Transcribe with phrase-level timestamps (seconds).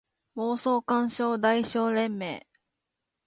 [0.33, 2.41] 妄想感傷代償連盟